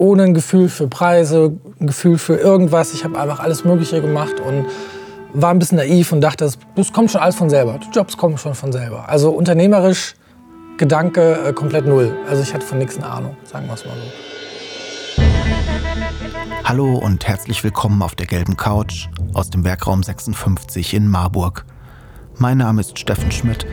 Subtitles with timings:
[0.00, 2.94] ohne ein Gefühl für Preise, ein Gefühl für irgendwas.
[2.94, 4.64] Ich habe einfach alles Mögliche gemacht und
[5.34, 7.78] war ein bisschen naiv und dachte, das, kommt schon alles von selber.
[7.78, 9.10] Die Jobs kommen schon von selber.
[9.10, 10.14] Also unternehmerisch
[10.78, 12.16] Gedanke äh, komplett null.
[12.26, 15.22] Also ich hatte von nichts eine Ahnung, sagen wir es mal so.
[16.64, 21.66] Hallo und herzlich willkommen auf der gelben Couch aus dem Werkraum 56 in Marburg.
[22.38, 23.66] Mein Name ist Steffen Schmidt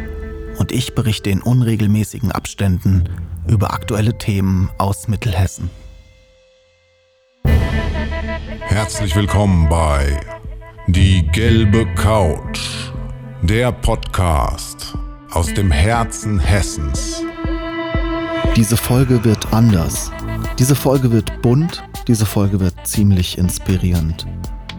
[0.59, 3.05] und ich berichte in unregelmäßigen Abständen
[3.47, 5.69] über aktuelle Themen aus Mittelhessen.
[8.61, 10.19] Herzlich willkommen bei
[10.87, 12.61] Die gelbe Couch,
[13.41, 14.95] der Podcast
[15.31, 17.23] aus dem Herzen Hessens.
[18.55, 20.11] Diese Folge wird anders.
[20.57, 24.25] Diese Folge wird bunt, diese Folge wird ziemlich inspirierend.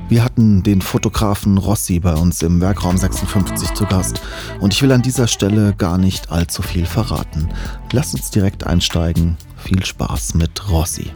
[0.08, 4.22] Wir hatten den Fotografen Rossi bei uns im Werkraum 56 zu Gast
[4.58, 7.50] und ich will an dieser Stelle gar nicht allzu viel verraten.
[7.92, 9.36] Lasst uns direkt einsteigen.
[9.58, 11.12] Viel Spaß mit Rossi.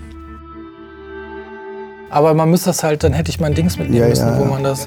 [2.12, 4.42] Aber man müsste das halt, dann hätte ich mein Dings mitnehmen Ja, müssen, ja, wo
[4.45, 4.48] ja.
[4.50, 4.86] man das.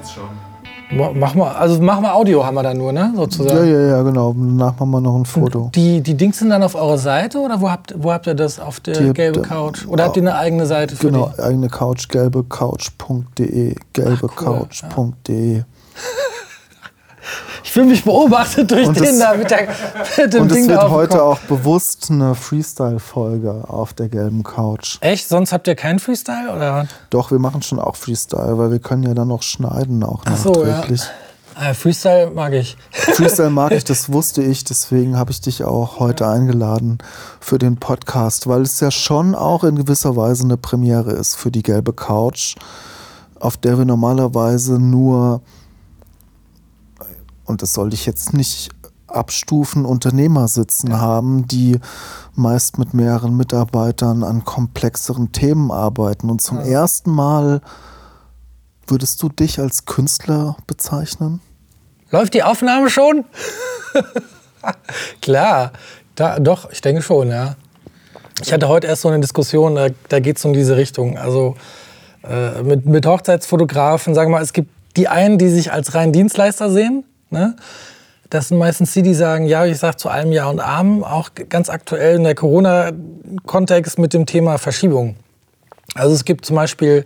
[1.16, 3.11] Mach mal, also machen wir Audio haben wir dann nur, ne?
[3.16, 3.58] Sozusagen.
[3.58, 4.33] Ja, ja, ja, genau.
[4.38, 5.72] Danach machen wir noch ein Foto.
[5.73, 8.59] Die, die Dings sind dann auf eurer Seite oder wo habt, wo habt ihr das?
[8.59, 9.88] Auf der Die habt gelbe ihr- Couch?
[9.88, 11.41] Oder habt ihr eine eigene Seite für Genau, die?
[11.41, 15.64] eigene Couch, gelbecouch.de, gelbecouch.de.
[17.63, 19.67] Ich fühle mich beobachtet durch Und den es- da mit, der,
[20.17, 23.93] mit dem Und es Ding wird da auf dem heute auch bewusst eine Freestyle-Folge auf
[23.93, 24.97] der gelben Couch.
[25.01, 25.27] Echt?
[25.27, 26.53] Sonst habt ihr keinen Freestyle?
[26.55, 26.87] Oder?
[27.09, 30.37] Doch, wir machen schon auch Freestyle, weil wir können ja dann noch schneiden, auch Ach
[30.37, 30.71] so, ja.
[30.77, 31.01] nachträglich.
[31.57, 32.75] Ah, Freestyle mag ich.
[32.91, 36.97] Freestyle mag ich, das wusste ich, deswegen habe ich dich auch heute eingeladen
[37.39, 41.51] für den Podcast, weil es ja schon auch in gewisser Weise eine Premiere ist für
[41.51, 42.55] die gelbe Couch,
[43.39, 45.41] auf der wir normalerweise nur,
[47.45, 48.69] und das sollte ich jetzt nicht
[49.07, 51.79] abstufen, Unternehmer sitzen haben, die
[52.33, 56.29] meist mit mehreren Mitarbeitern an komplexeren Themen arbeiten.
[56.29, 57.61] Und zum ersten Mal
[58.87, 61.39] würdest du dich als Künstler bezeichnen?
[62.11, 63.25] Läuft die Aufnahme schon?
[65.21, 65.71] Klar,
[66.15, 67.55] da, doch, ich denke schon, ja.
[68.41, 71.17] Ich hatte heute erst so eine Diskussion, da, da geht es um diese Richtung.
[71.17, 71.55] Also
[72.23, 76.11] äh, mit, mit Hochzeitsfotografen, sagen wir mal, es gibt die einen, die sich als rein
[76.11, 77.05] Dienstleister sehen.
[77.30, 77.55] Ne?
[78.30, 81.30] Das sind meistens die, die sagen, ja, ich sage zu allem Ja und Amen, auch
[81.49, 85.15] ganz aktuell in der Corona-Kontext mit dem Thema Verschiebung.
[85.93, 87.05] Also es gibt zum Beispiel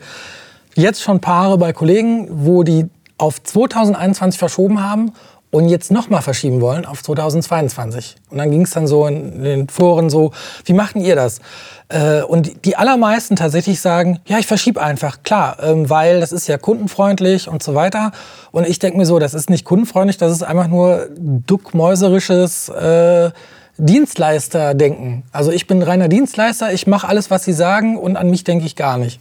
[0.76, 2.88] jetzt schon Paare bei Kollegen, wo die
[3.18, 5.12] auf 2021 verschoben haben
[5.52, 8.18] und jetzt nochmal verschieben wollen auf 2022.
[8.30, 10.32] Und dann ging es dann so in den Foren so,
[10.66, 11.40] wie machten ihr das?
[11.88, 16.48] Äh, Und die allermeisten tatsächlich sagen, ja, ich verschiebe einfach, klar, ähm, weil das ist
[16.48, 18.12] ja kundenfreundlich und so weiter.
[18.52, 23.32] Und ich denke mir so, das ist nicht kundenfreundlich, das ist einfach nur duckmäuserisches äh,
[23.80, 25.24] Dienstleister-Denken.
[25.32, 28.66] Also ich bin reiner Dienstleister, ich mache alles, was sie sagen und an mich denke
[28.66, 29.20] ich gar nicht.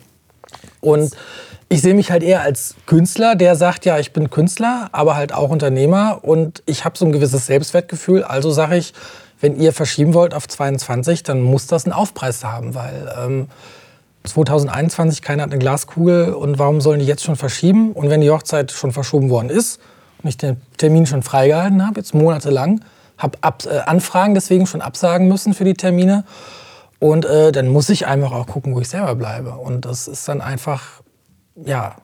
[0.81, 1.13] Und
[1.69, 5.35] ich sehe mich halt eher als Künstler, der sagt, ja, ich bin Künstler, aber halt
[5.35, 8.23] auch Unternehmer und ich habe so ein gewisses Selbstwertgefühl.
[8.25, 8.95] Also sage ich,
[9.41, 13.49] wenn ihr verschieben wollt auf 22, dann muss das einen Aufpreis haben, weil ähm,
[14.25, 17.93] 2021 keiner hat eine Glaskugel und warum sollen die jetzt schon verschieben?
[17.93, 19.81] Und wenn die Hochzeit schon verschoben worden ist
[20.23, 22.81] und ich den Termin schon freigehalten habe, jetzt monatelang,
[23.19, 26.25] habe ab, äh, Anfragen deswegen schon absagen müssen für die Termine.
[26.99, 29.53] Und äh, dann muss ich einfach auch gucken, wo ich selber bleibe.
[29.53, 31.03] Und das ist dann einfach,
[31.65, 31.97] ja,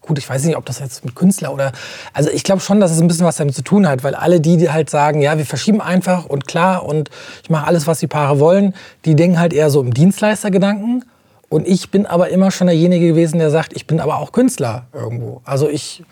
[0.00, 1.72] gut, ich weiß nicht, ob das jetzt mit Künstler oder.
[2.12, 4.40] Also ich glaube schon, dass es ein bisschen was damit zu tun hat, weil alle
[4.40, 7.10] die, halt sagen, ja, wir verschieben einfach und klar und
[7.42, 8.74] ich mache alles, was die Paare wollen,
[9.04, 11.04] die denken halt eher so im Dienstleistergedanken.
[11.48, 14.86] Und ich bin aber immer schon derjenige gewesen, der sagt, ich bin aber auch Künstler
[14.94, 15.42] irgendwo.
[15.44, 16.02] Also ich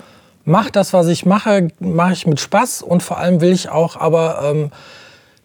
[0.44, 3.97] mache das, was ich mache, mache ich mit Spaß und vor allem will ich auch
[3.97, 4.71] aber ähm,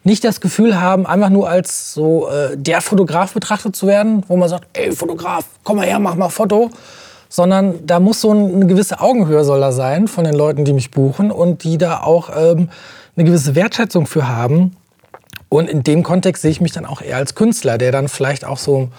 [0.06, 4.36] nicht das Gefühl haben, einfach nur als so äh, der Fotograf betrachtet zu werden, wo
[4.36, 6.70] man sagt, ey Fotograf, komm mal her, mach mal Foto.
[7.28, 10.92] Sondern da muss so eine gewisse Augenhöhe soll da sein von den Leuten, die mich
[10.92, 12.70] buchen und die da auch ähm,
[13.16, 14.76] eine gewisse Wertschätzung für haben.
[15.48, 18.44] Und in dem Kontext sehe ich mich dann auch eher als Künstler, der dann vielleicht
[18.44, 18.90] auch so,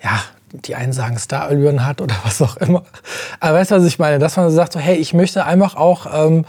[0.00, 0.20] ja,
[0.52, 2.84] die einen sagen Starallüren hat oder was auch immer.
[3.40, 4.20] Aber weißt du, was ich meine?
[4.20, 6.44] Dass man sagt, so, hey, ich möchte einfach auch ähm,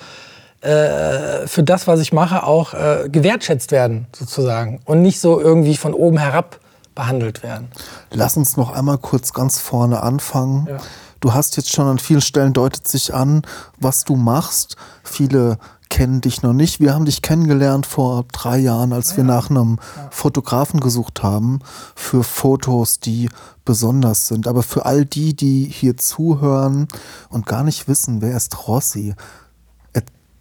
[0.68, 4.82] äh, für das, was ich mache, auch äh, gewertschätzt werden, sozusagen.
[4.86, 6.60] Und nicht so irgendwie von oben herab
[6.94, 7.70] behandelt werden.
[8.12, 10.68] Lass uns noch einmal kurz ganz vorne anfangen.
[10.70, 10.78] Ja.
[11.20, 13.44] Du hast jetzt schon an vielen Stellen deutet sich an,
[13.80, 14.76] was du machst.
[15.04, 15.58] Viele
[15.90, 16.80] kennen dich noch nicht.
[16.80, 19.80] Wir haben dich kennengelernt vor drei Jahren, als wir nach einem
[20.12, 21.60] Fotografen gesucht haben
[21.96, 23.30] für Fotos, die
[23.64, 24.48] besonders sind.
[24.48, 26.88] Aber für all die, die hier zuhören
[27.30, 29.16] und gar nicht wissen, wer ist Rossi,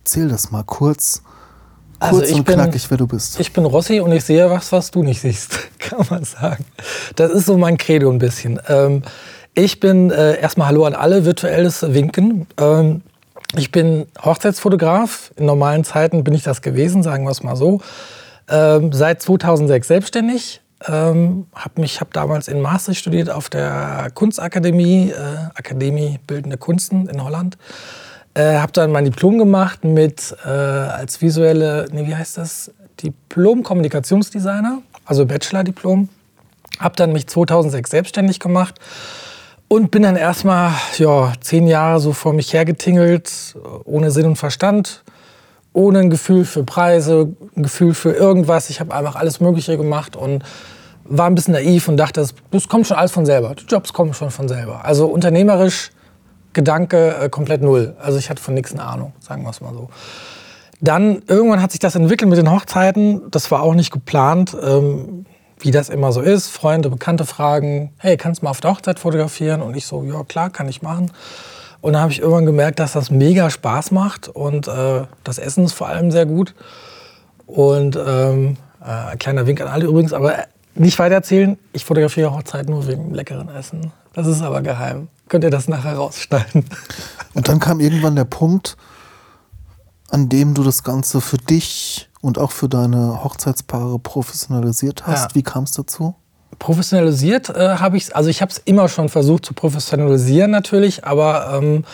[0.06, 1.20] erzähl das mal kurz.
[1.98, 3.40] Also Kurz ich und bin- knackig, wer du bist.
[3.40, 6.64] Ich bin Rossi und ich sehe was, was du nicht siehst, kann man sagen.
[7.16, 8.60] Das ist so mein Credo ein bisschen.
[8.68, 9.02] Ähm,
[9.54, 12.46] ich bin äh, erstmal Hallo an alle, virtuelles Winken.
[12.56, 13.02] Ähm,
[13.56, 15.32] ich bin Hochzeitsfotograf.
[15.34, 17.80] In normalen Zeiten bin ich das gewesen, sagen wir es mal so.
[18.48, 20.60] Ähm, seit 2006 selbstständig.
[20.86, 27.08] Ähm, habe mich hab damals in Maastricht studiert auf der Kunstakademie, äh, Akademie Bildende Kunsten
[27.08, 27.56] in Holland.
[28.36, 32.70] Äh, habe dann mein Diplom gemacht mit äh, als visuelle, nee, wie heißt das?
[33.02, 36.10] Diplom-Kommunikationsdesigner, also Bachelor-Diplom.
[36.78, 38.78] Habe dann mich 2006 selbstständig gemacht
[39.68, 45.02] und bin dann erstmal ja, zehn Jahre so vor mich hergetingelt, ohne Sinn und Verstand,
[45.72, 48.68] ohne ein Gefühl für Preise, ein Gefühl für irgendwas.
[48.68, 50.44] Ich habe einfach alles Mögliche gemacht und
[51.04, 53.54] war ein bisschen naiv und dachte, das, das kommt schon alles von selber.
[53.54, 54.84] Die Jobs kommen schon von selber.
[54.84, 55.90] Also unternehmerisch
[56.56, 57.94] Gedanke äh, komplett null.
[58.00, 59.90] Also ich hatte von nichts eine Ahnung, sagen wir es mal so.
[60.80, 63.30] Dann irgendwann hat sich das entwickelt mit den Hochzeiten.
[63.30, 65.26] Das war auch nicht geplant, ähm,
[65.60, 66.48] wie das immer so ist.
[66.48, 69.60] Freunde, Bekannte fragen, hey, kannst du mal auf der Hochzeit fotografieren?
[69.60, 71.12] Und ich so, ja klar, kann ich machen.
[71.82, 75.64] Und dann habe ich irgendwann gemerkt, dass das mega Spaß macht und äh, das Essen
[75.66, 76.54] ist vor allem sehr gut.
[77.46, 81.58] Und ähm, äh, ein kleiner Wink an alle übrigens, aber nicht weiter erzählen.
[81.74, 83.92] Ich fotografiere Hochzeiten nur wegen leckeren Essen.
[84.16, 85.08] Das ist aber geheim.
[85.28, 86.64] Könnt ihr das nachher rausschneiden?
[87.34, 88.78] Und dann kam irgendwann der Punkt,
[90.08, 95.30] an dem du das Ganze für dich und auch für deine Hochzeitspaare professionalisiert hast.
[95.30, 95.34] Ja.
[95.34, 96.14] Wie kam es dazu?
[96.58, 101.60] Professionalisiert äh, habe ich also ich habe es immer schon versucht zu professionalisieren natürlich, aber
[101.60, 101.84] ähm,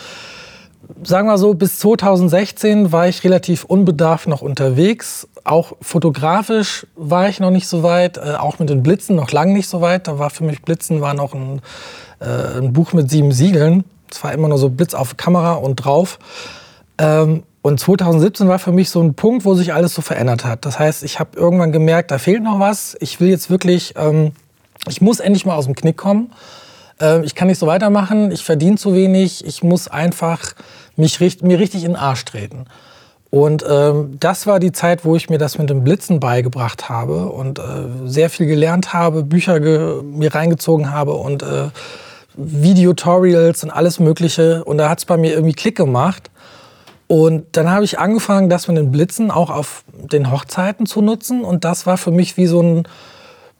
[1.03, 5.27] sagen wir so, bis 2016 war ich relativ unbedarft noch unterwegs.
[5.43, 9.53] Auch fotografisch war ich noch nicht so weit, äh, auch mit den Blitzen noch lange
[9.53, 10.07] nicht so weit.
[10.07, 11.61] Da war für mich Blitzen war noch ein,
[12.23, 13.83] äh, ein Buch mit sieben Siegeln.
[14.11, 16.19] Es war immer nur so Blitz auf Kamera und drauf.
[16.97, 20.65] Ähm, und 2017 war für mich so ein Punkt, wo sich alles so verändert hat.
[20.65, 22.97] Das heißt, ich habe irgendwann gemerkt, da fehlt noch was.
[22.99, 24.33] Ich will jetzt wirklich, ähm,
[24.89, 26.31] ich muss endlich mal aus dem Knick kommen.
[26.99, 30.53] Ähm, ich kann nicht so weitermachen, ich verdiene zu wenig, ich muss einfach
[30.95, 32.65] mich richt, mir richtig in den Arsch treten.
[33.29, 37.29] Und ähm, das war die Zeit, wo ich mir das mit dem Blitzen beigebracht habe
[37.29, 37.63] und äh,
[38.05, 41.69] sehr viel gelernt habe, Bücher ge mir reingezogen habe und äh,
[42.35, 44.63] Videotutorials und alles Mögliche.
[44.63, 46.29] Und da hat es bei mir irgendwie Klick gemacht.
[47.07, 51.43] Und dann habe ich angefangen, das mit den Blitzen auch auf den Hochzeiten zu nutzen.
[51.43, 52.87] Und das war für mich wie so ein,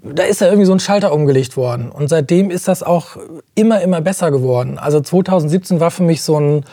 [0.02, 1.92] da ist ja irgendwie so ein Schalter umgelegt worden.
[1.92, 3.18] Und seitdem ist das auch
[3.56, 4.80] immer, immer besser geworden.
[4.80, 6.66] Also 2017 war für mich so ein,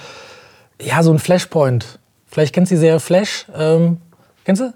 [0.80, 1.98] ja, so ein Flashpoint.
[2.26, 3.46] Vielleicht kennst du die Serie Flash.
[3.54, 3.98] Ähm,
[4.44, 4.72] kennst du?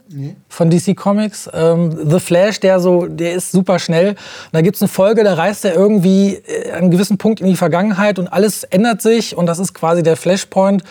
[0.48, 1.48] Von DC Comics.
[1.52, 4.10] Ähm, The Flash, der so, der ist super schnell.
[4.10, 4.18] Und
[4.52, 7.46] da gibt es eine Folge, da reist er irgendwie äh, an einem gewissen Punkt in
[7.46, 9.36] die Vergangenheit und alles ändert sich.
[9.36, 10.82] Und das ist quasi der Flashpoint,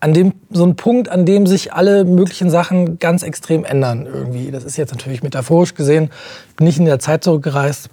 [0.00, 4.50] an dem, so ein Punkt, an dem sich alle möglichen Sachen ganz extrem ändern irgendwie.
[4.50, 6.10] Das ist jetzt natürlich metaphorisch gesehen,
[6.56, 7.88] bin nicht in der Zeit zurückgereist.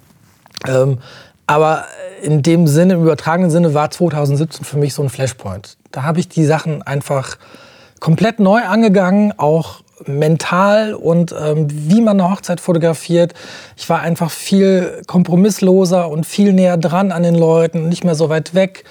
[0.68, 0.98] Ähm,
[1.46, 1.86] aber
[2.22, 5.76] in dem Sinne, im übertragenen Sinne, war 2017 für mich so ein Flashpoint.
[5.90, 7.38] Da habe ich die Sachen einfach
[7.98, 13.34] komplett neu angegangen, auch mental und ähm, wie man eine Hochzeit fotografiert.
[13.76, 18.28] Ich war einfach viel kompromissloser und viel näher dran an den Leuten, nicht mehr so
[18.28, 18.84] weit weg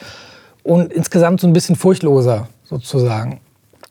[0.64, 3.40] und insgesamt so ein bisschen furchtloser sozusagen.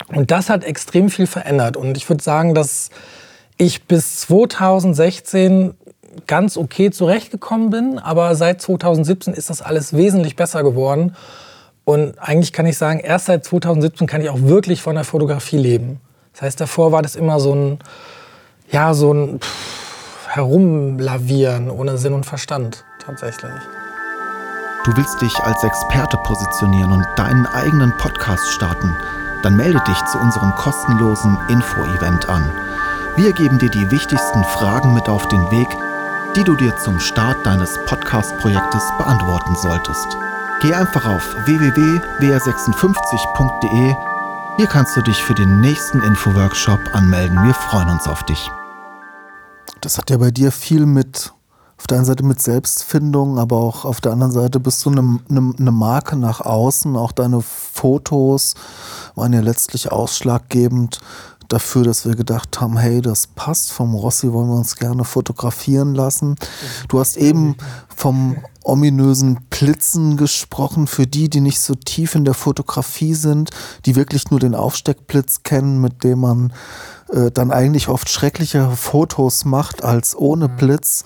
[0.08, 1.76] Und das hat extrem viel verändert.
[1.76, 2.90] Und ich würde sagen, dass
[3.56, 5.75] ich bis 2016
[6.26, 11.15] ganz okay zurechtgekommen bin, aber seit 2017 ist das alles wesentlich besser geworden.
[11.84, 15.58] Und eigentlich kann ich sagen, erst seit 2017 kann ich auch wirklich von der Fotografie
[15.58, 16.00] leben.
[16.32, 17.79] Das heißt, davor war das immer so ein,
[18.70, 19.81] ja, so ein pff,
[20.31, 23.51] Herumlavieren ohne Sinn und Verstand tatsächlich.
[24.84, 28.96] Du willst dich als Experte positionieren und deinen eigenen Podcast starten?
[29.43, 32.49] Dann melde dich zu unserem kostenlosen Info-Event an.
[33.17, 35.67] Wir geben dir die wichtigsten Fragen mit auf den Weg,
[36.37, 40.17] die du dir zum Start deines Podcast-Projektes beantworten solltest.
[40.63, 43.96] Geh einfach auf www.wr56.de.
[44.57, 47.43] Hier kannst du dich für den nächsten Info-Workshop anmelden.
[47.45, 48.51] Wir freuen uns auf dich.
[49.81, 51.33] Das hat ja bei dir viel mit,
[51.79, 55.21] auf der einen Seite mit Selbstfindung, aber auch auf der anderen Seite bist du eine,
[55.31, 56.97] eine, eine Marke nach außen.
[56.97, 58.55] Auch deine Fotos
[59.15, 61.01] waren ja letztlich ausschlaggebend
[61.53, 65.95] dafür, dass wir gedacht haben, hey, das passt, vom Rossi wollen wir uns gerne fotografieren
[65.95, 66.37] lassen.
[66.89, 67.57] Du hast eben
[67.95, 73.51] vom ominösen Blitzen gesprochen, für die, die nicht so tief in der Fotografie sind,
[73.87, 76.53] die wirklich nur den Aufsteckblitz kennen, mit dem man
[77.13, 81.05] äh, dann eigentlich oft schrecklichere Fotos macht als ohne Blitz.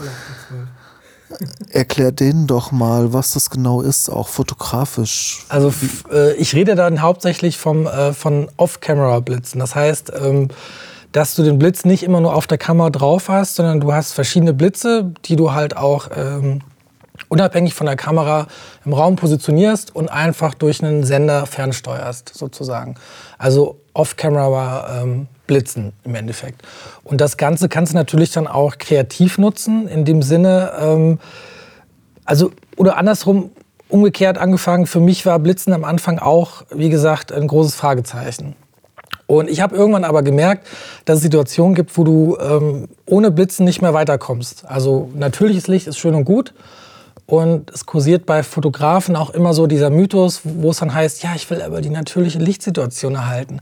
[1.71, 5.45] Erklär denen doch mal, was das genau ist, auch fotografisch.
[5.49, 5.73] Also
[6.13, 9.59] äh, ich rede dann hauptsächlich vom, äh, von Off-Camera-Blitzen.
[9.59, 10.49] Das heißt, ähm,
[11.13, 14.13] dass du den Blitz nicht immer nur auf der Kamera drauf hast, sondern du hast
[14.13, 16.61] verschiedene Blitze, die du halt auch ähm,
[17.35, 18.47] unabhängig von der Kamera
[18.85, 22.95] im Raum positionierst und einfach durch einen Sender fernsteuerst, sozusagen.
[23.39, 26.63] Also off-camera ähm, blitzen im Endeffekt.
[27.03, 31.19] Und das Ganze kannst du natürlich dann auch kreativ nutzen, in dem Sinne, ähm,
[32.25, 33.51] also, oder andersrum,
[33.89, 38.55] umgekehrt angefangen, für mich war Blitzen am Anfang auch, wie gesagt, ein großes Fragezeichen.
[39.27, 40.67] Und ich habe irgendwann aber gemerkt,
[41.05, 44.65] dass es Situationen gibt, wo du ähm, ohne Blitzen nicht mehr weiterkommst.
[44.67, 46.55] Also natürliches Licht ist schön und gut.
[47.27, 51.33] Und es kursiert bei Fotografen auch immer so dieser Mythos, wo es dann heißt, ja,
[51.35, 53.61] ich will aber die natürliche Lichtsituation erhalten.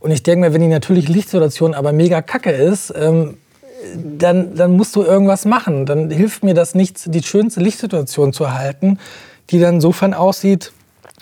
[0.00, 3.36] Und ich denke mir, wenn die natürliche Lichtsituation aber mega kacke ist, ähm,
[3.94, 5.86] dann, dann musst du irgendwas machen.
[5.86, 8.98] Dann hilft mir das nichts, die schönste Lichtsituation zu erhalten,
[9.50, 10.72] die dann insofern aussieht,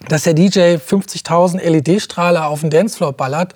[0.09, 3.55] dass der DJ 50.000 LED-Strahler auf den Dancefloor ballert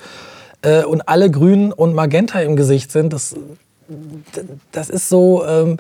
[0.62, 3.12] äh, und alle grün und magenta im Gesicht sind.
[3.12, 3.34] Das,
[4.72, 5.78] das ist so, ähm,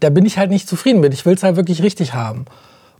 [0.00, 1.14] da bin ich halt nicht zufrieden mit.
[1.14, 2.44] Ich will es halt wirklich richtig haben.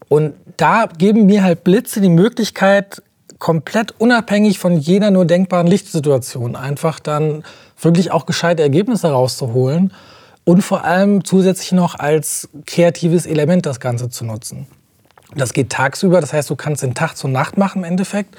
[0.09, 3.03] Und da geben mir halt Blitze die Möglichkeit,
[3.39, 7.45] komplett unabhängig von jeder nur denkbaren Lichtsituation einfach dann
[7.81, 9.93] wirklich auch gescheite Ergebnisse rauszuholen
[10.45, 14.67] und vor allem zusätzlich noch als kreatives Element das Ganze zu nutzen.
[15.35, 18.37] Das geht tagsüber, das heißt, du kannst den Tag zur Nacht machen im Endeffekt.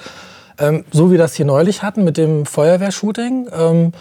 [0.57, 3.91] Ähm, so wie das hier neulich hatten mit dem Feuerwehrshooting, ähm,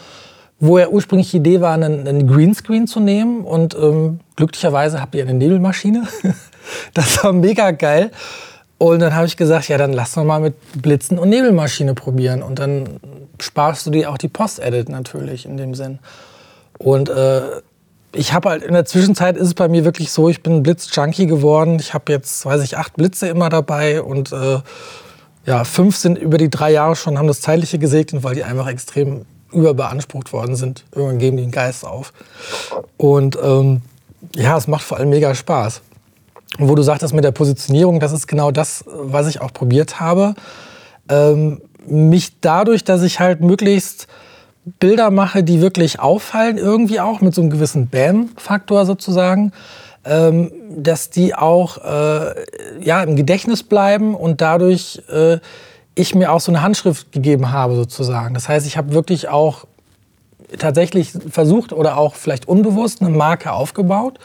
[0.61, 3.45] wo ja ursprünglich die Idee war, einen, einen Greenscreen zu nehmen.
[3.45, 6.07] Und ähm, glücklicherweise habt ihr eine Nebelmaschine.
[6.95, 8.11] das war mega geil.
[8.79, 12.43] Und dann habe ich gesagt, ja, dann lass uns mal mit Blitzen und Nebelmaschine probieren.
[12.43, 13.01] Und dann
[13.41, 15.99] sparst du dir auch die Post-Edit natürlich in dem Sinn.
[16.79, 17.43] Und äh,
[18.13, 21.27] ich habe halt in der Zwischenzeit ist es bei mir wirklich so, ich bin Blitz-Junkie
[21.27, 21.79] geworden.
[21.81, 24.61] Ich habe jetzt, weiß ich, acht Blitze immer dabei und äh,
[25.47, 28.67] ja, fünf sind über die drei Jahre schon, haben das Zeitliche gesegnet, weil die einfach
[28.67, 30.85] extrem überbeansprucht worden sind.
[30.93, 32.13] Irgendwann geben die den Geist auf.
[32.97, 33.83] Und ähm,
[34.35, 35.83] ja, es macht vor allem mega Spaß.
[36.59, 40.01] Und wo du sagtest mit der Positionierung, das ist genau das, was ich auch probiert
[40.01, 40.35] habe.
[41.09, 44.07] Ähm, mich dadurch, dass ich halt möglichst
[44.81, 49.53] Bilder mache, die wirklich auffallen, irgendwie auch mit so einem gewissen Bam-Faktor sozusagen,
[50.05, 52.35] ähm, dass die auch äh,
[52.81, 55.39] ja, im Gedächtnis bleiben und dadurch äh,
[55.95, 58.35] ich mir auch so eine Handschrift gegeben habe sozusagen.
[58.35, 59.67] Das heißt, ich habe wirklich auch
[60.59, 64.19] tatsächlich versucht oder auch vielleicht unbewusst eine Marke aufgebaut.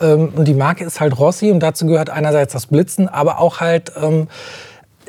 [0.00, 3.60] Ähm, und die Marke ist halt Rossi und dazu gehört einerseits das Blitzen, aber auch
[3.60, 4.28] halt ähm,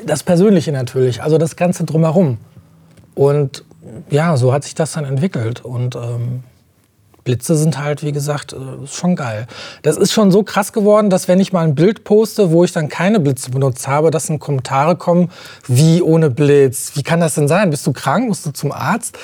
[0.04, 2.38] das Persönliche natürlich, also das Ganze drumherum.
[3.14, 3.64] Und
[4.10, 5.64] ja, so hat sich das dann entwickelt.
[5.64, 6.44] Und ähm,
[7.24, 9.46] Blitze sind halt, wie gesagt, äh, schon geil.
[9.82, 12.72] Das ist schon so krass geworden, dass wenn ich mal ein Bild poste, wo ich
[12.72, 15.30] dann keine Blitze benutzt habe, dass dann Kommentare kommen,
[15.66, 16.92] wie ohne Blitz?
[16.94, 17.70] Wie kann das denn sein?
[17.70, 18.28] Bist du krank?
[18.28, 19.16] Musst du zum Arzt?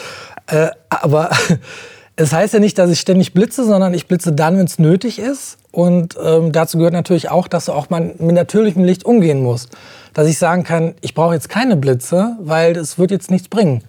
[0.47, 1.31] Äh, aber
[2.17, 5.19] es heißt ja nicht, dass ich ständig blitze, sondern ich blitze dann, wenn es nötig
[5.19, 5.59] ist.
[5.73, 9.71] Und ähm, dazu gehört natürlich auch, dass du auch mal mit natürlichem Licht umgehen musst.
[10.15, 13.83] Dass ich sagen kann, ich brauche jetzt keine Blitze, weil es wird jetzt nichts bringen.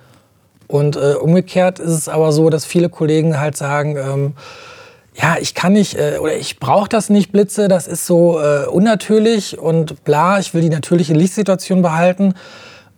[0.67, 4.33] Und äh, umgekehrt ist es aber so, dass viele Kollegen halt sagen, ähm,
[5.15, 8.65] ja, ich kann nicht äh, oder ich brauche das nicht Blitze, das ist so äh,
[8.65, 12.33] unnatürlich und bla, ich will die natürliche Lichtsituation behalten.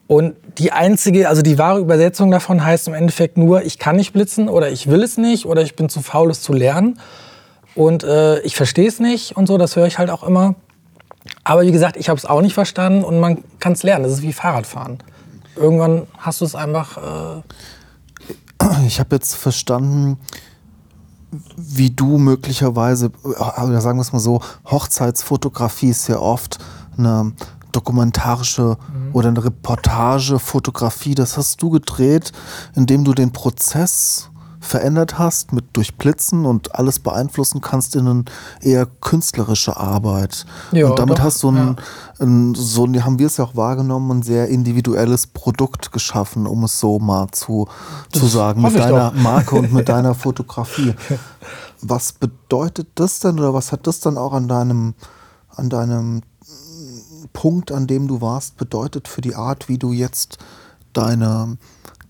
[0.07, 4.11] Und die einzige, also die wahre Übersetzung davon heißt im Endeffekt nur, ich kann nicht
[4.11, 6.99] blitzen oder ich will es nicht oder ich bin zu faul, es zu lernen.
[7.75, 10.55] Und äh, ich verstehe es nicht und so, das höre ich halt auch immer.
[11.43, 14.03] Aber wie gesagt, ich habe es auch nicht verstanden und man kann es lernen.
[14.03, 14.97] Das ist wie Fahrradfahren
[15.55, 16.97] irgendwann hast du es einfach.
[16.97, 17.41] Äh
[18.85, 20.17] ich habe jetzt verstanden,
[21.55, 26.57] wie du möglicherweise, oder sagen wir es mal so, Hochzeitsfotografie ist ja oft
[26.97, 27.33] eine
[27.71, 29.09] dokumentarische mhm.
[29.13, 31.15] oder eine Reportagefotografie.
[31.15, 32.31] Das hast du gedreht,
[32.75, 34.29] indem du den Prozess
[34.59, 38.25] verändert hast, mit durchblitzen und alles beeinflussen kannst in eine
[38.61, 40.45] eher künstlerische Arbeit.
[40.71, 41.75] Ja, und damit doch, hast du ein, ja.
[42.19, 46.79] ein, so haben wir es ja auch wahrgenommen, ein sehr individuelles Produkt geschaffen, um es
[46.79, 47.67] so mal zu,
[48.11, 49.21] zu sagen, mit deiner doch.
[49.21, 50.93] Marke und mit deiner Fotografie.
[51.81, 54.93] Was bedeutet das denn oder was hat das dann auch an deinem,
[55.55, 56.21] an deinem
[57.31, 60.37] Punkt, an dem du warst, bedeutet für die Art, wie du jetzt
[60.93, 61.57] deine,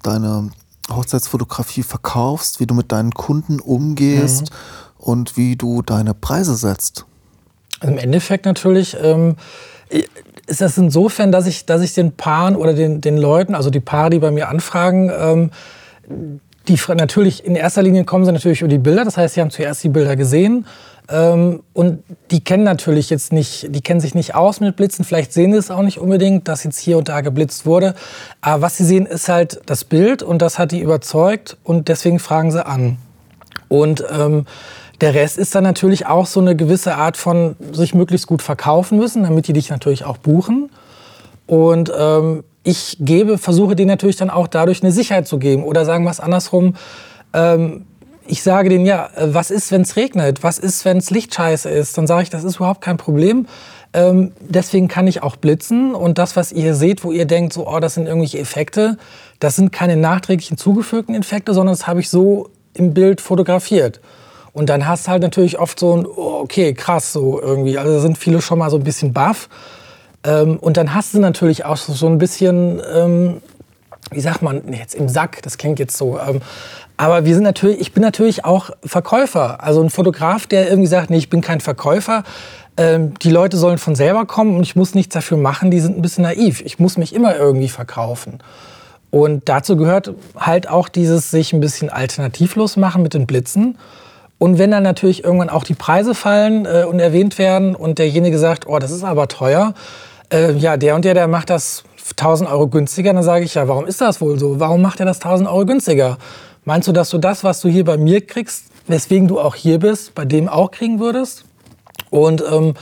[0.01, 0.49] deine
[0.95, 4.55] Hochzeitsfotografie verkaufst, wie du mit deinen Kunden umgehst mhm.
[4.97, 7.05] und wie du deine Preise setzt?
[7.81, 9.35] Im Endeffekt natürlich ähm,
[10.47, 13.79] ist das insofern, dass ich, dass ich den Paaren oder den, den Leuten, also die
[13.79, 15.51] Paare, die bei mir anfragen, ähm,
[16.67, 19.05] die, natürlich, in erster Linie kommen sie natürlich über die Bilder.
[19.05, 20.65] Das heißt, sie haben zuerst die Bilder gesehen.
[21.11, 25.03] Ähm, und die kennen natürlich jetzt nicht, die kennen sich nicht aus mit Blitzen.
[25.03, 27.95] Vielleicht sehen sie es auch nicht unbedingt, dass jetzt hier und da geblitzt wurde.
[28.41, 32.19] Aber was sie sehen, ist halt das Bild und das hat die überzeugt und deswegen
[32.19, 32.97] fragen sie an.
[33.67, 34.45] Und ähm,
[35.01, 38.97] der Rest ist dann natürlich auch so eine gewisse Art von sich möglichst gut verkaufen
[38.97, 40.69] müssen, damit die dich natürlich auch buchen.
[41.47, 45.63] Und ähm, ich gebe, versuche denen natürlich dann auch dadurch eine Sicherheit zu geben.
[45.63, 46.75] Oder sagen wir es andersrum,
[47.33, 47.85] ähm,
[48.27, 50.43] ich sage denen, ja, was ist, wenn es regnet?
[50.43, 51.97] Was ist, wenn es Lichtscheiße ist?
[51.97, 53.47] Dann sage ich, das ist überhaupt kein Problem.
[53.91, 55.95] Ähm, deswegen kann ich auch blitzen.
[55.95, 58.97] Und das, was ihr seht, wo ihr denkt, so, oh, das sind irgendwelche Effekte,
[59.39, 63.99] das sind keine nachträglichen zugefügten Effekte, sondern das habe ich so im Bild fotografiert.
[64.53, 67.79] Und dann hast du halt natürlich oft so ein, oh, okay, krass, so irgendwie.
[67.79, 69.49] Also sind viele schon mal so ein bisschen baff.
[70.23, 73.41] Ähm, und dann hast du natürlich auch so ein bisschen, ähm,
[74.11, 76.19] wie sagt man jetzt im Sack, das klingt jetzt so.
[76.19, 76.41] Ähm,
[76.97, 79.63] aber wir sind natürlich, ich bin natürlich auch Verkäufer.
[79.63, 82.23] Also ein Fotograf, der irgendwie sagt, nee, ich bin kein Verkäufer.
[82.75, 85.97] Ähm, die Leute sollen von selber kommen und ich muss nichts dafür machen, die sind
[85.97, 86.61] ein bisschen naiv.
[86.61, 88.39] Ich muss mich immer irgendwie verkaufen.
[89.11, 93.77] Und dazu gehört halt auch dieses sich ein bisschen alternativlos machen mit den Blitzen.
[94.37, 98.39] Und wenn dann natürlich irgendwann auch die Preise fallen äh, und erwähnt werden und derjenige
[98.39, 99.73] sagt, oh, das ist aber teuer,
[100.31, 103.67] äh, ja, der und der, der macht das 1000 Euro günstiger, dann sage ich, ja,
[103.67, 104.59] warum ist das wohl so?
[104.59, 106.17] Warum macht er das 1000 Euro günstiger?
[106.65, 109.79] Meinst du, dass du das, was du hier bei mir kriegst, weswegen du auch hier
[109.79, 111.45] bist, bei dem auch kriegen würdest?
[112.09, 112.73] Und ähm,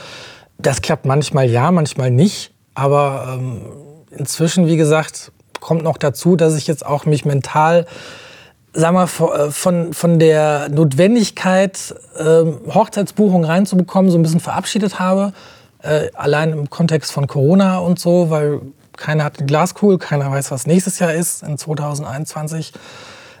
[0.58, 2.52] das klappt manchmal ja, manchmal nicht.
[2.74, 3.62] Aber ähm,
[4.10, 7.86] inzwischen, wie gesagt, kommt noch dazu, dass ich jetzt auch mich mental
[8.72, 15.32] sag mal, äh, von, von der Notwendigkeit, ähm, Hochzeitsbuchung reinzubekommen, so ein bisschen verabschiedet habe.
[15.82, 18.60] Äh, allein im Kontext von Corona und so, weil
[18.96, 22.72] keiner hat eine Glaskugel, keiner weiß, was nächstes Jahr ist, in 2021.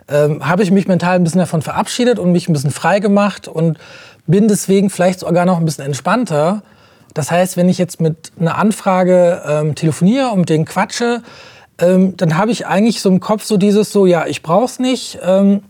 [0.08, 3.48] Ähm, habe ich mich mental ein bisschen davon verabschiedet und mich ein bisschen frei gemacht
[3.48, 3.78] und
[4.26, 6.62] bin deswegen vielleicht sogar noch ein bisschen entspannter.
[7.12, 11.22] Das heißt, wenn ich jetzt mit einer Anfrage ähm, telefoniere und mit denen quatsche,
[11.78, 14.78] ähm, dann habe ich eigentlich so im Kopf so dieses so, ja, ich brauche es
[14.78, 15.18] nicht.
[15.22, 15.62] Ähm,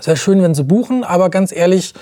[0.00, 1.94] sehr schön, wenn sie buchen, aber ganz ehrlich,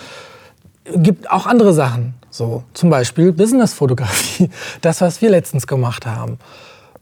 [0.85, 2.15] gibt auch andere Sachen.
[2.31, 4.51] So, zum Beispiel Businessfotografie,
[4.81, 6.39] das, was wir letztens gemacht haben.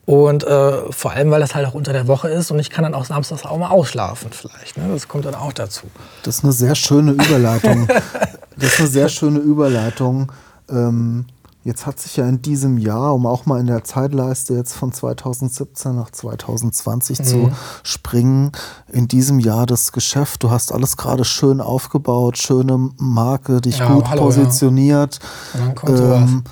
[0.05, 2.83] Und äh, vor allem, weil das halt auch unter der Woche ist und ich kann
[2.83, 4.77] dann auch samstags auch mal ausschlafen vielleicht.
[4.77, 4.85] Ne?
[4.93, 5.87] Das kommt dann auch dazu.
[6.25, 7.89] Das ist eine sehr schöne Überleitung.
[8.57, 10.33] das ist eine sehr schöne Überleitung.
[10.69, 11.27] Ähm,
[11.65, 14.93] Jetzt hat sich ja in diesem Jahr, um auch mal in der Zeitleiste jetzt von
[14.93, 17.25] 2017 nach 2020 mhm.
[17.25, 17.53] zu
[17.85, 18.53] springen,
[18.89, 23.95] in diesem Jahr das Geschäft, du hast alles gerade schön aufgebaut, schöne Marke, dich ja,
[23.95, 25.21] gut hallo, positioniert.
[25.55, 25.67] Ja.
[25.69, 26.45] Und, dann ähm,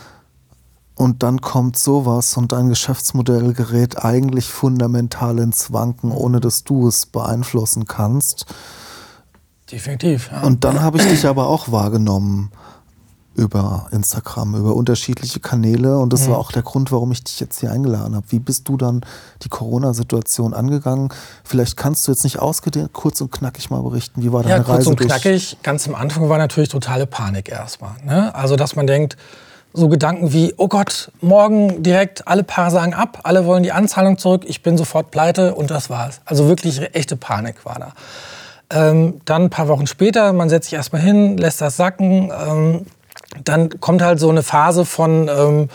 [0.94, 6.86] und dann kommt sowas und dein Geschäftsmodell gerät eigentlich fundamental ins Wanken, ohne dass du
[6.86, 8.46] es beeinflussen kannst.
[9.72, 10.30] Definitiv.
[10.30, 10.42] Ja.
[10.42, 12.52] Und dann habe ich dich aber auch wahrgenommen
[13.34, 15.98] über Instagram, über unterschiedliche Kanäle.
[15.98, 16.32] Und das mhm.
[16.32, 18.26] war auch der Grund, warum ich dich jetzt hier eingeladen habe.
[18.30, 19.02] Wie bist du dann
[19.42, 21.10] die Corona-Situation angegangen?
[21.44, 24.60] Vielleicht kannst du jetzt nicht ausgedehnt, kurz und knackig mal berichten, wie war deine ja,
[24.62, 24.72] Reise?
[24.72, 27.92] Kurz und knackig, ganz am Anfang war natürlich totale Panik erstmal.
[28.04, 28.34] Ne?
[28.34, 29.16] Also, dass man denkt,
[29.72, 34.18] so Gedanken wie, oh Gott, morgen direkt alle Paare sagen ab, alle wollen die Anzahlung
[34.18, 36.20] zurück, ich bin sofort pleite und das war's.
[36.24, 37.92] Also wirklich echte Panik war da.
[38.72, 42.32] Ähm, dann ein paar Wochen später, man setzt sich erstmal hin, lässt das sacken.
[42.36, 42.86] Ähm,
[43.44, 45.68] dann kommt halt so eine Phase von, ähm,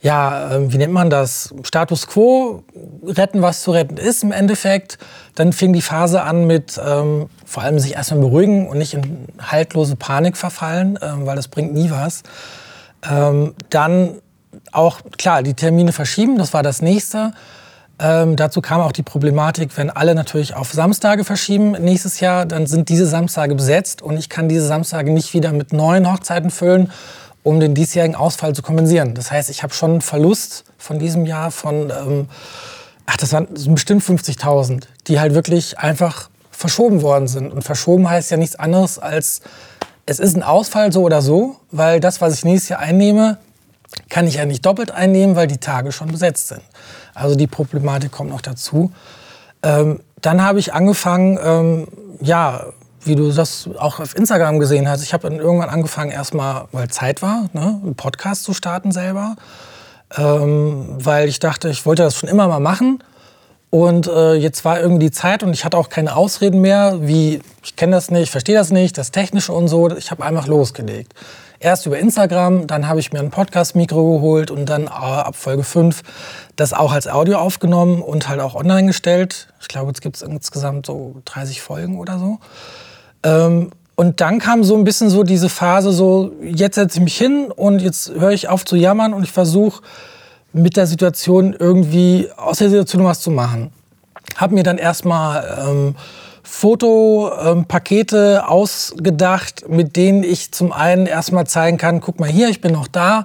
[0.00, 1.52] ja, äh, wie nennt man das?
[1.64, 2.62] Status quo,
[3.04, 4.98] retten, was zu retten ist im Endeffekt.
[5.34, 9.26] Dann fing die Phase an mit ähm, vor allem sich erstmal beruhigen und nicht in
[9.40, 12.22] haltlose Panik verfallen, ähm, weil das bringt nie was.
[13.08, 14.20] Ähm, dann
[14.72, 17.32] auch, klar, die Termine verschieben, das war das nächste.
[18.00, 22.66] Ähm, dazu kam auch die Problematik, wenn alle natürlich auf Samstage verschieben nächstes Jahr, dann
[22.66, 26.92] sind diese Samstage besetzt und ich kann diese Samstage nicht wieder mit neuen Hochzeiten füllen,
[27.42, 29.14] um den diesjährigen Ausfall zu kompensieren.
[29.14, 32.28] Das heißt, ich habe schon einen Verlust von diesem Jahr von, ähm,
[33.06, 37.52] ach, das waren bestimmt 50.000, die halt wirklich einfach verschoben worden sind.
[37.52, 39.40] Und verschoben heißt ja nichts anderes als,
[40.06, 43.38] es ist ein Ausfall so oder so, weil das, was ich nächstes Jahr einnehme,
[44.08, 46.62] kann ich ja nicht doppelt einnehmen, weil die Tage schon besetzt sind.
[47.14, 48.92] Also die Problematik kommt noch dazu.
[49.62, 51.88] Ähm, dann habe ich angefangen, ähm,
[52.20, 52.66] ja,
[53.02, 56.88] wie du das auch auf Instagram gesehen hast, ich habe dann irgendwann angefangen, erstmal, weil
[56.88, 59.36] Zeit war, ne, einen Podcast zu starten selber.
[60.16, 63.02] Ähm, weil ich dachte, ich wollte das schon immer mal machen.
[63.70, 67.42] Und äh, jetzt war irgendwie die Zeit und ich hatte auch keine Ausreden mehr, wie
[67.62, 69.94] ich kenne das nicht, verstehe das nicht, das Technische und so.
[69.94, 71.12] Ich habe einfach losgelegt.
[71.60, 75.64] Erst über Instagram, dann habe ich mir ein Podcast-Mikro geholt und dann äh, ab Folge
[75.64, 76.02] 5
[76.54, 79.48] das auch als Audio aufgenommen und halt auch online gestellt.
[79.60, 82.38] Ich glaube, jetzt gibt es insgesamt so 30 Folgen oder so.
[83.24, 87.18] Ähm, und dann kam so ein bisschen so diese Phase, so jetzt setze ich mich
[87.18, 89.82] hin und jetzt höre ich auf zu jammern und ich versuche
[90.52, 93.72] mit der Situation irgendwie aus der Situation was zu machen.
[94.36, 95.96] Hab mir dann erstmal ähm,
[96.50, 102.72] Fotopakete ausgedacht, mit denen ich zum einen erstmal zeigen kann, guck mal hier, ich bin
[102.72, 103.24] noch da,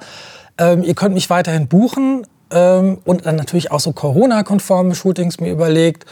[0.57, 5.51] ähm, ihr könnt mich weiterhin buchen ähm, und dann natürlich auch so Corona-konforme Shootings mir
[5.51, 6.05] überlegt,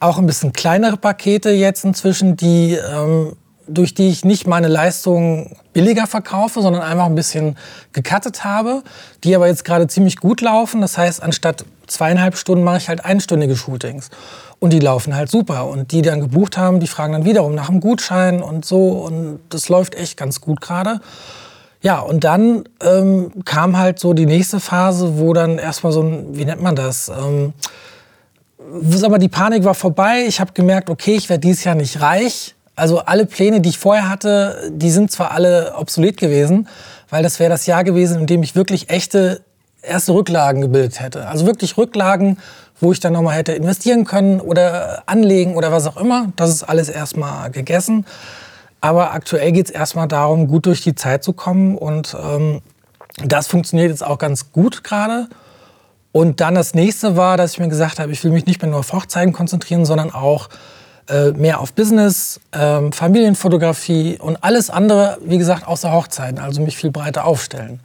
[0.00, 3.36] auch ein bisschen kleinere Pakete jetzt inzwischen, die ähm,
[3.68, 7.54] durch die ich nicht meine Leistungen billiger verkaufe, sondern einfach ein bisschen
[7.92, 8.82] gecuttet habe,
[9.24, 10.80] die aber jetzt gerade ziemlich gut laufen.
[10.80, 14.08] Das heißt, anstatt zweieinhalb Stunden mache ich halt einstündige Shootings.
[14.58, 15.66] Und die laufen halt super.
[15.66, 18.88] Und die, die dann gebucht haben, die fragen dann wiederum nach einem Gutschein und so.
[18.88, 21.02] Und das läuft echt ganz gut gerade.
[21.82, 26.38] Ja, und dann ähm, kam halt so die nächste Phase, wo dann erstmal so ein,
[26.38, 27.10] wie nennt man das?
[27.10, 27.52] Ähm,
[29.04, 30.24] aber die Panik war vorbei.
[30.26, 32.55] Ich habe gemerkt, okay, ich werde dieses Jahr nicht reich.
[32.76, 36.68] Also alle Pläne, die ich vorher hatte, die sind zwar alle obsolet gewesen,
[37.08, 39.40] weil das wäre das Jahr gewesen, in dem ich wirklich echte
[39.82, 41.26] erste Rücklagen gebildet hätte.
[41.26, 42.38] Also wirklich Rücklagen,
[42.80, 46.32] wo ich dann nochmal hätte investieren können oder anlegen oder was auch immer.
[46.36, 48.04] Das ist alles erstmal gegessen.
[48.80, 51.78] Aber aktuell geht es erstmal darum, gut durch die Zeit zu kommen.
[51.78, 52.60] Und ähm,
[53.24, 55.28] das funktioniert jetzt auch ganz gut gerade.
[56.12, 58.70] Und dann das nächste war, dass ich mir gesagt habe, ich will mich nicht mehr
[58.70, 60.48] nur auf Hochzeiten konzentrieren, sondern auch
[61.08, 66.76] äh, mehr auf Business, ähm, Familienfotografie und alles andere, wie gesagt, außer Hochzeiten, also mich
[66.76, 67.80] viel breiter aufstellen.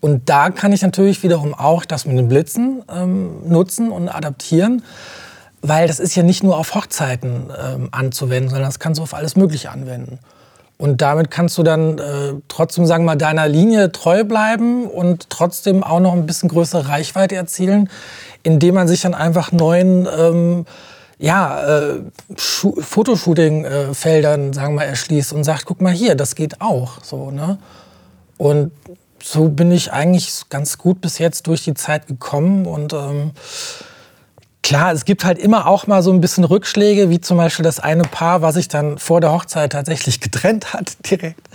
[0.00, 4.82] Und da kann ich natürlich wiederum auch das mit den Blitzen ähm, nutzen und adaptieren,
[5.60, 9.14] weil das ist ja nicht nur auf Hochzeiten ähm, anzuwenden, sondern das kannst du auf
[9.14, 10.18] alles Mögliche anwenden.
[10.78, 15.30] Und damit kannst du dann äh, trotzdem, sagen wir mal, deiner Linie treu bleiben und
[15.30, 17.88] trotzdem auch noch ein bisschen größere Reichweite erzielen,
[18.42, 20.66] indem man sich dann einfach neuen ähm,
[21.22, 22.00] ja, äh,
[22.36, 27.04] Fotoshooting-Feldern, sagen wir, erschließt und sagt, guck mal hier, das geht auch.
[27.04, 27.58] So, ne?
[28.38, 28.72] Und
[29.22, 32.66] so bin ich eigentlich ganz gut bis jetzt durch die Zeit gekommen.
[32.66, 33.30] Und ähm,
[34.64, 37.78] klar, es gibt halt immer auch mal so ein bisschen Rückschläge, wie zum Beispiel das
[37.78, 41.48] eine Paar, was sich dann vor der Hochzeit tatsächlich getrennt hat, direkt.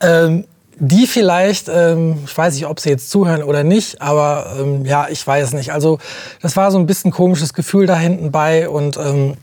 [0.00, 0.46] Ähm,
[0.84, 5.06] die vielleicht, ähm, ich weiß nicht, ob sie jetzt zuhören oder nicht, aber ähm, ja,
[5.08, 5.72] ich weiß nicht.
[5.72, 5.98] Also
[6.40, 9.34] das war so ein bisschen komisches Gefühl da hinten bei und ähm,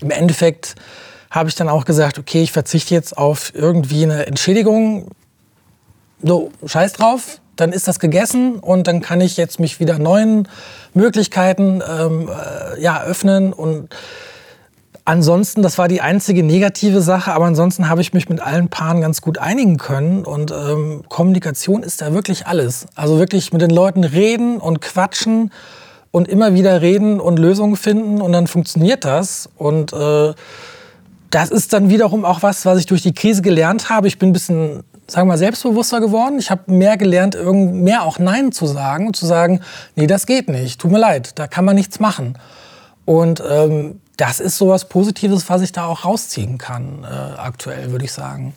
[0.00, 0.76] im Endeffekt
[1.32, 5.08] habe ich dann auch gesagt, okay, ich verzichte jetzt auf irgendwie eine Entschädigung.
[6.22, 10.46] So, scheiß drauf, dann ist das gegessen und dann kann ich jetzt mich wieder neuen
[10.94, 13.88] Möglichkeiten ähm, äh, ja, öffnen und
[15.06, 19.02] Ansonsten, das war die einzige negative Sache, aber ansonsten habe ich mich mit allen Paaren
[19.02, 20.24] ganz gut einigen können.
[20.24, 22.86] Und ähm, Kommunikation ist da wirklich alles.
[22.94, 25.50] Also wirklich mit den Leuten reden und quatschen
[26.10, 29.50] und immer wieder reden und Lösungen finden und dann funktioniert das.
[29.58, 30.32] Und äh,
[31.28, 34.08] das ist dann wiederum auch was, was ich durch die Krise gelernt habe.
[34.08, 36.38] Ich bin ein bisschen, sagen wir mal, selbstbewusster geworden.
[36.38, 39.60] Ich habe mehr gelernt, mehr auch Nein zu sagen und zu sagen,
[39.96, 42.38] nee, das geht nicht, tut mir leid, da kann man nichts machen.
[43.04, 48.04] Und ähm, das ist sowas Positives, was ich da auch rausziehen kann, äh, aktuell, würde
[48.04, 48.54] ich sagen.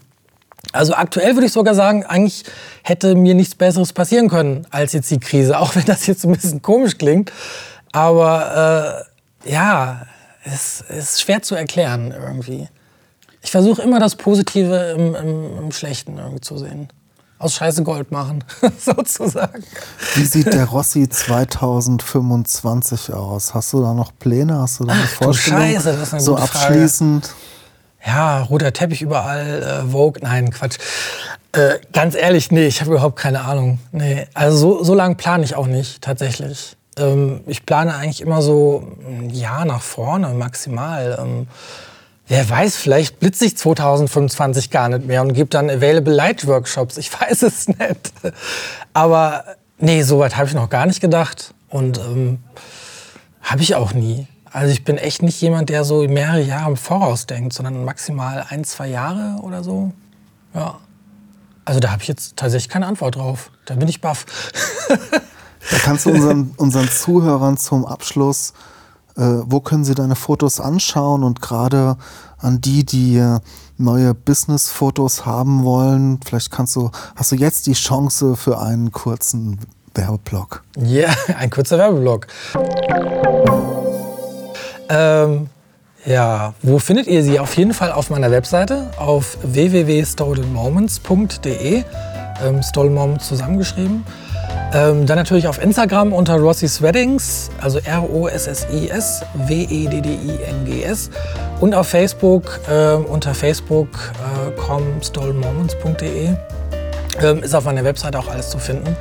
[0.74, 2.43] Also aktuell würde ich sogar sagen, eigentlich
[2.84, 6.34] hätte mir nichts Besseres passieren können als jetzt die Krise, auch wenn das jetzt ein
[6.34, 7.32] bisschen komisch klingt.
[7.91, 9.06] Aber
[9.46, 10.06] äh, ja,
[10.43, 12.67] es ist schwer zu erklären irgendwie.
[13.41, 16.89] Ich versuche immer das Positive im, im, im Schlechten irgendwie zu sehen
[17.39, 18.43] aus Scheiße Gold machen,
[18.80, 19.63] sozusagen.
[20.15, 23.54] Wie sieht der Rossi 2025 aus?
[23.54, 24.60] Hast du da noch Pläne?
[24.60, 25.62] Hast du da eine Ach, Vorstellung?
[25.62, 27.28] Scheiße, das ist eine so gute abschließend.
[27.28, 27.39] Frage.
[28.06, 30.78] Ja, roter Teppich überall, äh, Vogue, nein, Quatsch.
[31.52, 33.80] Äh, ganz ehrlich, nee, ich habe überhaupt keine Ahnung.
[33.91, 36.78] Nee, also so, so lange plane ich auch nicht, tatsächlich.
[36.97, 41.17] Ähm, ich plane eigentlich immer so ein Jahr nach vorne, maximal.
[41.19, 41.47] Ähm,
[42.27, 46.97] Wer weiß, vielleicht blitze ich 2025 gar nicht mehr und gebe dann Available Light Workshops.
[46.97, 48.13] Ich weiß es nicht.
[48.93, 49.45] Aber
[49.77, 51.53] nee, so weit habe ich noch gar nicht gedacht.
[51.69, 52.39] Und ähm,
[53.41, 54.27] habe ich auch nie.
[54.51, 58.45] Also ich bin echt nicht jemand, der so mehrere Jahre im Voraus denkt, sondern maximal
[58.49, 59.93] ein, zwei Jahre oder so.
[60.53, 60.79] Ja.
[61.63, 63.51] Also da habe ich jetzt tatsächlich keine Antwort drauf.
[63.65, 64.25] Da bin ich baff.
[64.89, 68.53] da kannst du unseren, unseren Zuhörern zum Abschluss
[69.21, 71.97] wo können sie deine Fotos anschauen und gerade
[72.39, 73.39] an die, die äh,
[73.77, 79.60] neue Business-Fotos haben wollen, vielleicht kannst du, hast du jetzt die Chance für einen kurzen
[79.95, 80.63] Werbeblock.
[80.77, 82.27] Ja, ein kurzer Werbeblock.
[84.89, 85.47] Ähm,
[86.06, 87.39] ja, wo findet ihr sie?
[87.39, 91.84] Auf jeden Fall auf meiner Webseite auf www.stolenmoments.de.
[92.45, 94.06] Ähm, Stolen Moments zusammengeschrieben.
[94.73, 101.10] Ähm, dann natürlich auf Instagram unter Rossi's Weddings, also R-O-S-S-I-S W-E-D-D-I-N-G-S.
[101.62, 104.84] Und auf Facebook äh, unter facebook.com
[106.01, 106.36] äh.
[107.23, 108.95] Ähm, ist auf meiner Webseite auch alles zu finden.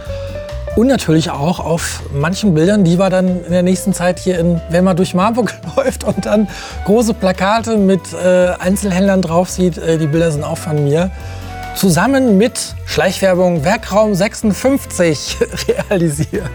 [0.77, 4.61] Und natürlich auch auf manchen Bildern, die wir dann in der nächsten Zeit hier in,
[4.71, 6.49] wenn man durch Marburg läuft und dann
[6.85, 11.11] große Plakate mit äh, Einzelhändlern drauf sieht, äh, die Bilder sind auch von mir,
[11.77, 15.37] zusammen mit Schleichwerbung Werkraum 56
[15.69, 16.51] realisiert.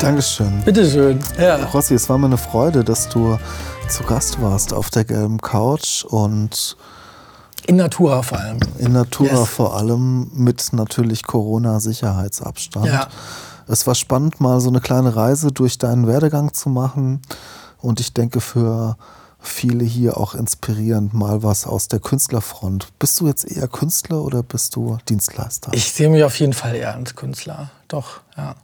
[0.00, 0.62] Dankeschön.
[0.64, 1.18] Bitteschön.
[1.38, 1.56] Ja.
[1.56, 3.38] Rossi, es war mir eine Freude, dass du
[3.88, 6.76] zu Gast warst auf der gelben Couch und
[7.66, 8.58] in Natura vor allem.
[8.78, 9.48] In Natura yes.
[9.48, 12.86] vor allem mit natürlich Corona-Sicherheitsabstand.
[12.86, 13.08] Ja.
[13.66, 17.20] Es war spannend, mal so eine kleine Reise durch deinen Werdegang zu machen.
[17.78, 18.96] Und ich denke für
[19.40, 22.88] viele hier auch inspirierend, mal was aus der Künstlerfront.
[22.98, 25.72] Bist du jetzt eher Künstler oder bist du Dienstleister?
[25.74, 27.70] Ich sehe mich auf jeden Fall eher als Künstler.
[27.88, 28.54] Doch, ja.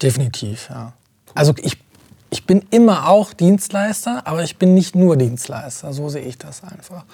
[0.00, 0.92] Definitiv, ja.
[1.34, 1.78] Also ich,
[2.30, 5.92] ich bin immer auch Dienstleister, aber ich bin nicht nur Dienstleister.
[5.92, 7.04] So sehe ich das einfach.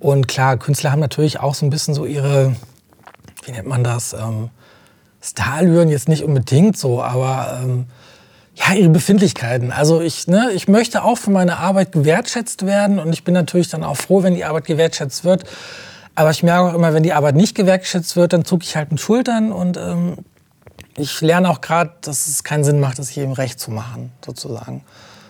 [0.00, 2.54] Und klar, Künstler haben natürlich auch so ein bisschen so ihre,
[3.44, 4.50] wie nennt man das, ähm,
[5.20, 7.86] Starallüren jetzt nicht unbedingt so, aber ähm,
[8.54, 9.72] ja, ihre Befindlichkeiten.
[9.72, 13.68] Also ich, ne, ich möchte auch für meine Arbeit gewertschätzt werden und ich bin natürlich
[13.68, 15.44] dann auch froh, wenn die Arbeit gewertschätzt wird.
[16.14, 18.92] Aber ich merke auch immer, wenn die Arbeit nicht gewertschätzt wird, dann zucke ich halt
[18.92, 20.18] mit Schultern und ähm,
[20.96, 24.84] ich lerne auch gerade, dass es keinen Sinn macht, das jedem recht zu machen, sozusagen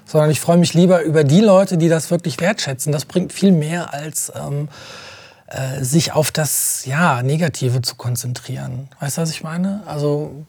[0.07, 2.93] sondern ich freue mich lieber über die Leute, die das wirklich wertschätzen.
[2.93, 4.69] Das bringt viel mehr als ähm,
[5.47, 8.89] äh, sich auf das ja, Negative zu konzentrieren.
[9.01, 9.83] Weißt du, was ich meine?
[9.87, 10.47] Also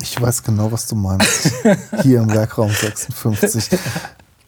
[0.00, 1.50] ich weiß genau, was du meinst.
[2.02, 3.78] Hier im Werkraum 56.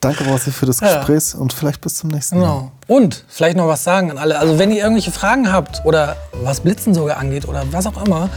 [0.01, 1.41] Danke, Rossi, für das Gespräch ja.
[1.41, 2.47] und vielleicht bis zum nächsten Mal.
[2.47, 2.73] Genau.
[2.87, 4.39] Und vielleicht noch was sagen an alle.
[4.39, 8.29] Also wenn ihr irgendwelche Fragen habt oder was Blitzen sogar angeht oder was auch immer,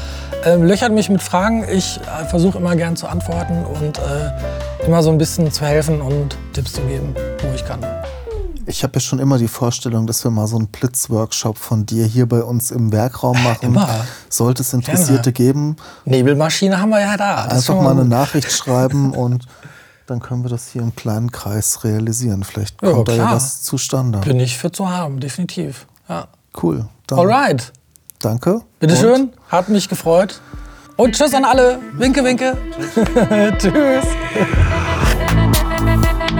[0.45, 1.65] äh, löchert mich mit Fragen.
[1.69, 6.01] Ich äh, versuche immer gern zu antworten und äh, immer so ein bisschen zu helfen
[6.01, 7.85] und Tipps zu geben, wo ich kann.
[8.69, 12.05] Ich habe ja schon immer die Vorstellung, dass wir mal so einen Blitzworkshop von dir
[12.05, 13.65] hier bei uns im Werkraum machen.
[13.65, 14.05] Immer.
[14.29, 15.53] Sollte es Interessierte Gerne.
[15.53, 15.75] geben.
[16.05, 17.45] Nebelmaschine haben wir ja da.
[17.45, 19.47] Einfach mal eine Nachricht schreiben und
[20.05, 22.43] dann können wir das hier im kleinen Kreis realisieren.
[22.43, 24.19] Vielleicht kommt ja, da ja was zustande.
[24.19, 25.87] Bin ich für zu haben, definitiv.
[26.07, 26.27] Ja.
[26.61, 26.87] Cool.
[27.07, 27.73] Dann Alright.
[28.19, 28.61] Danke.
[28.79, 30.41] Bitteschön, hat mich gefreut.
[30.95, 31.79] Und tschüss an alle.
[31.93, 32.55] Winke, winke.
[33.57, 34.05] tschüss.